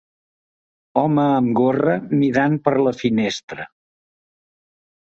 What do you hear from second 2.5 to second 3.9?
per la finestra